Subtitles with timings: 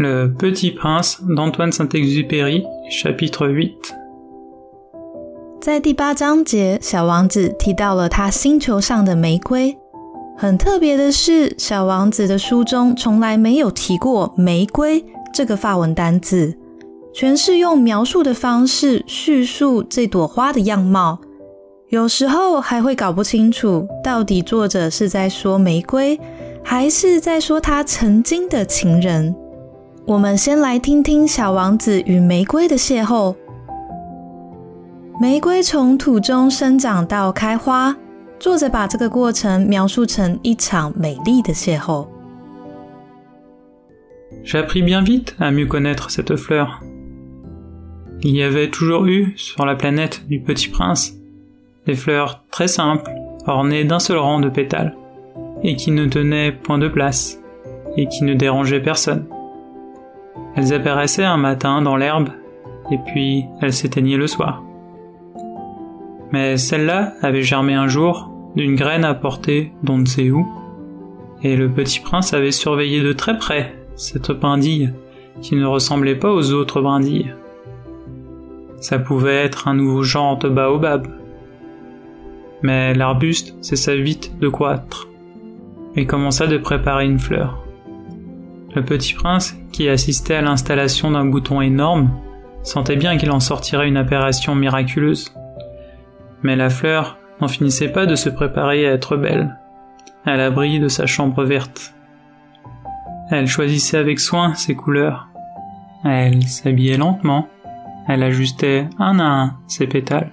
[0.00, 3.70] Le Petit Prince d'Antoine Saint-Exupéry, chapitre 8
[5.60, 9.76] 在第八章节，小王子提到了他星球上的玫瑰。
[10.38, 15.04] 很特别的是，小王子的书中从来没有提过“玫瑰”
[15.34, 16.56] 这个法文单字，
[17.12, 21.18] 全是用描述的方式叙述这朵花的样貌。
[21.90, 26.18] 有时候还会搞不清楚，到底作者是在说玫瑰，
[26.64, 29.36] 还是在说他曾经的情人。
[30.10, 33.32] 我们先来听听小王子与玫瑰的邂逅。
[35.20, 37.96] 玫瑰从土中生长到开花，
[38.40, 42.08] 作者把这个过程描述成一场美丽的邂逅。
[44.42, 46.80] J'appris bien vite à mieux connaître cette fleur.
[48.20, 51.12] Il y avait toujours eu sur la planète du Petit Prince
[51.86, 53.08] des fleurs très simples,
[53.46, 54.96] ornées d'un seul rang de pétales,
[55.62, 57.38] et qui ne tenaient point de place,
[57.96, 59.24] et qui ne dérangeaient personne.
[60.56, 62.30] Elles apparaissaient un matin dans l'herbe,
[62.90, 64.62] et puis elles s'éteignaient le soir.
[66.32, 70.46] Mais celle-là avait germé un jour d'une graine apportée d'on ne sait où,
[71.42, 74.92] et le petit prince avait surveillé de très près cette brindille
[75.40, 77.34] qui ne ressemblait pas aux autres brindilles.
[78.80, 81.06] Ça pouvait être un nouveau genre de baobab.
[82.62, 85.08] Mais l'arbuste cessa vite de croître
[85.96, 87.62] et commença de préparer une fleur.
[88.74, 92.10] Le petit prince, qui assistait à l'installation d'un bouton énorme,
[92.62, 95.34] sentait bien qu'il en sortirait une apparition miraculeuse.
[96.42, 99.58] Mais la fleur n'en finissait pas de se préparer à être belle,
[100.24, 101.94] à l'abri de sa chambre verte.
[103.30, 105.28] Elle choisissait avec soin ses couleurs.
[106.04, 107.48] Elle s'habillait lentement.
[108.08, 110.32] Elle ajustait un à un ses pétales.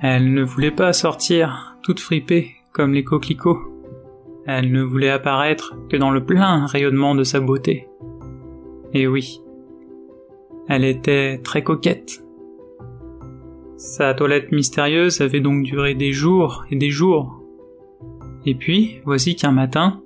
[0.00, 3.69] Elle ne voulait pas sortir toute fripée comme les coquelicots.
[4.49, 7.87] Elle ne voulait apparaître que dans le plein rayonnement de sa beauté.
[8.93, 9.41] Et oui,
[10.67, 12.23] elle était très coquette.
[13.77, 17.41] Sa toilette mystérieuse avait donc duré des jours et des jours.
[18.45, 20.01] Et puis, voici qu'un matin,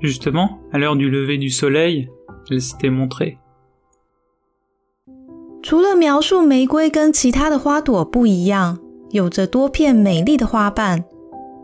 [0.00, 2.10] justement, à l'heure du lever du soleil,
[2.50, 3.38] elle s'était montrée.
[5.62, 8.78] 除了描述玫瑰跟其他的花朵不一样，
[9.12, 11.04] 有着多片美丽的花瓣，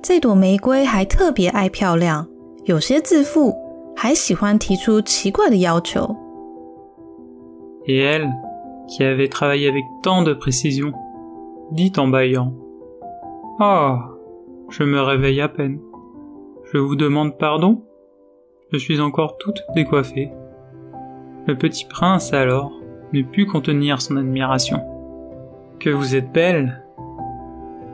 [0.05, 2.27] 这朵玫瑰还特别爱漂亮，
[2.65, 3.55] 有些自负，
[3.97, 6.17] 还喜欢提出奇怪的要求。
[7.87, 8.31] Et elle,
[8.89, 10.93] qui avait travaillé avec tant de précision,
[11.73, 12.53] dit en bâillant.
[13.59, 13.97] Oh.
[14.73, 15.81] Je me réveille à peine.
[16.73, 17.83] Je vous demande pardon?
[18.73, 20.31] Je suis encore toute décoiffée.
[21.49, 22.71] Le petit prince alors
[23.13, 24.81] ne put contenir son admiration.
[25.81, 26.85] Que vous êtes belle.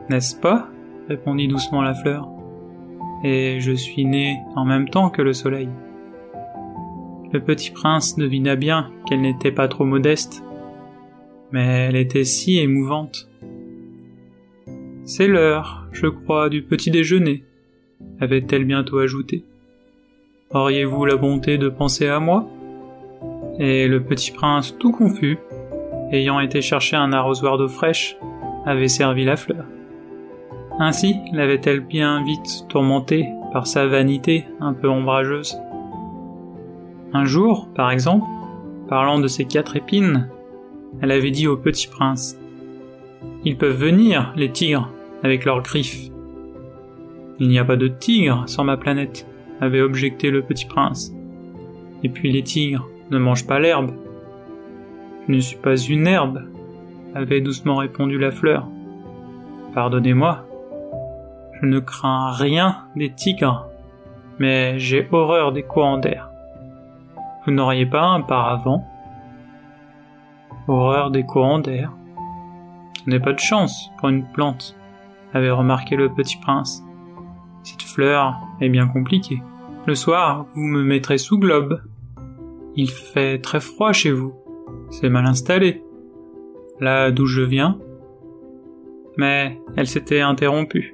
[0.09, 0.67] N'est-ce pas?
[1.12, 2.26] Répondit doucement la fleur.
[3.22, 5.68] Et je suis née en même temps que le soleil.
[7.32, 10.42] Le petit prince devina bien qu'elle n'était pas trop modeste,
[11.50, 13.28] mais elle était si émouvante.
[15.04, 17.44] C'est l'heure, je crois, du petit déjeuner,
[18.20, 19.44] avait-elle bientôt ajouté.
[20.50, 22.48] Auriez-vous la bonté de penser à moi?
[23.58, 25.38] Et le petit prince, tout confus,
[26.10, 28.16] ayant été chercher un arrosoir d'eau fraîche,
[28.64, 29.66] avait servi la fleur.
[30.84, 35.56] Ainsi l'avait-elle bien vite tourmentée par sa vanité un peu ombrageuse.
[37.12, 38.26] Un jour, par exemple,
[38.88, 40.28] parlant de ses quatre épines,
[41.00, 42.36] elle avait dit au petit prince
[43.44, 44.90] ils peuvent venir, les tigres,
[45.22, 46.10] avec leurs griffes.
[47.38, 49.24] Il n'y a pas de tigres sur ma planète,
[49.60, 51.14] avait objecté le petit prince.
[52.02, 53.92] Et puis les tigres ne mangent pas l'herbe.
[55.28, 56.42] Je ne suis pas une herbe,
[57.14, 58.66] avait doucement répondu la fleur.
[59.74, 60.44] Pardonnez-moi,
[61.62, 63.68] je ne crains rien des tigres,
[64.38, 66.28] mais j'ai horreur des courants d'air.
[67.44, 68.84] Vous n'auriez pas un paravent?
[70.66, 71.92] Horreur des courants d'air?
[73.04, 74.76] Ce n'est pas de chance pour une plante,
[75.32, 76.84] avait remarqué le petit prince.
[77.62, 79.40] Cette fleur est bien compliquée.
[79.86, 81.80] Le soir, vous me mettrez sous globe.
[82.74, 84.34] Il fait très froid chez vous.
[84.90, 85.82] C'est mal installé.
[86.80, 87.78] Là d'où je viens.
[89.16, 90.91] Mais elle s'était interrompue.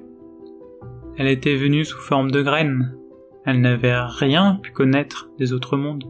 [1.19, 2.97] Elle était venue sous forme de graine.
[3.45, 6.05] Elle n'avait rien pu connaître des autres mondes.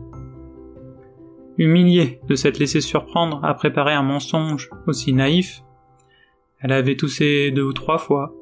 [1.56, 5.62] Humiliée de s'être laissée surprendre à préparer un mensonge aussi naïf,
[6.60, 8.34] elle avait toussé deux ou trois fois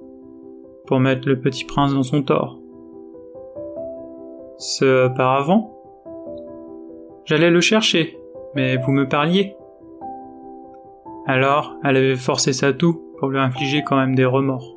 [0.86, 2.58] pour mettre le petit prince dans son tort.
[4.58, 5.72] Ce paravent
[7.26, 8.18] J'allais le chercher,
[8.54, 9.54] mais vous me parliez.
[11.26, 14.75] Alors, elle avait forcé sa toux pour lui infliger quand même des remords.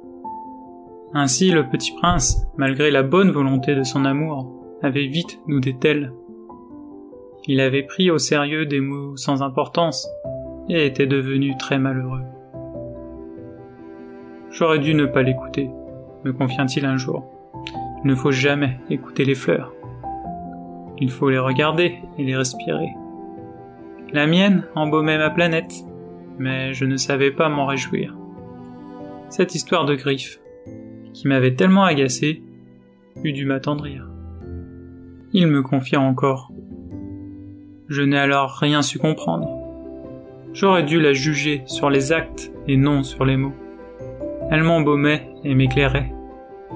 [1.14, 4.54] Ainsi, le petit prince, malgré la bonne volonté de son amour,
[4.84, 6.14] avait vite nous d'elle.
[7.48, 10.08] Il avait pris au sérieux des mots sans importance
[10.70, 12.22] et était devenu très malheureux.
[14.52, 15.70] J'aurais dû ne pas l'écouter,
[16.24, 17.26] me confia-t-il un jour.
[18.04, 19.74] Il ne faut jamais écouter les fleurs.
[21.00, 22.90] Il faut les regarder et les respirer.
[24.14, 25.74] La mienne embaumait ma planète,
[26.38, 28.16] mais je ne savais pas m'en réjouir.
[29.30, 30.40] Cette histoire de griffe,
[31.14, 32.42] qui m'avait tellement agacé,
[33.24, 34.10] eût dû m'attendrir.
[35.34, 36.52] Il me confia encore.
[37.88, 39.50] Je n'ai alors rien su comprendre.
[40.54, 43.54] J'aurais dû la juger sur les actes et non sur les mots.
[44.50, 46.12] Elle m'embaumait et m'éclairait.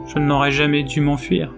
[0.08, 1.54] Je n'aurais jamais dû m'enfuir.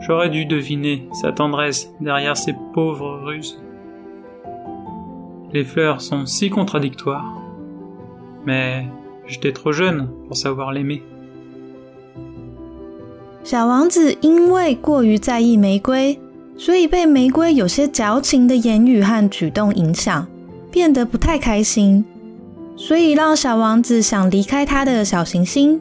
[0.00, 3.60] J'aurais dû deviner sa tendresse derrière ces pauvres ruses.
[5.52, 7.40] Les fleurs sont si contradictoires.
[8.44, 8.86] Mais
[9.26, 11.02] j'étais trop jeune pour savoir l'aimer.
[13.44, 16.18] 小王子因为过于在意玫瑰，
[16.56, 20.26] 所以被玫瑰有些矫情的言语和举动影响，
[20.70, 22.02] 变得不太开心，
[22.74, 25.78] 所以让小王子想离开他的小行星。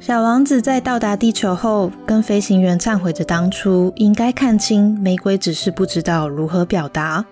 [0.00, 7.24] 小王子在到达地球后，跟飞行员忏悔着当初应该看清玫瑰只是不知道如何表达。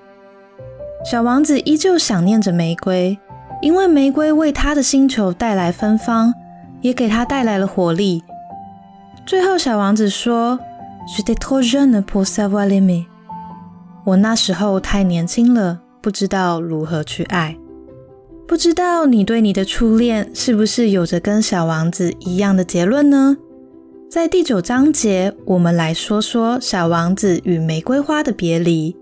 [1.05, 3.19] 小王子依旧想念着玫瑰，
[3.61, 6.33] 因为玫瑰为他的星球带来芬芳，
[6.81, 8.23] 也给他带来了活力。
[9.29, 10.59] 最后，小王子说
[11.07, 13.05] ：“Je trop jeune pour savoir aimer。”
[14.07, 17.55] 我那时候太年轻了，不知道如何去爱。
[18.47, 23.37] 不知道你对你的初恋是不是有着跟小王子一样的结论呢？
[24.11, 28.97] 在第九章节，我们来说说小王子与玫瑰花的别离。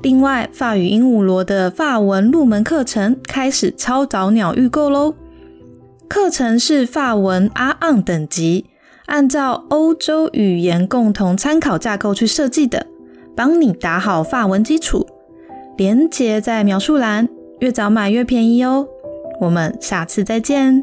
[0.00, 5.16] 另外，法语鹦鹉螺的法文入门课程开始超早鸟预购喽！
[6.06, 8.66] 课程是法文阿昂等级，
[9.10, 12.86] 按照欧洲语言共同参考架构去设计的，
[13.36, 15.06] 帮你打好法文基础。
[15.76, 17.28] 连接在描述栏。
[17.58, 18.86] 越早买越便宜哦！
[19.38, 20.82] 我们下次再见。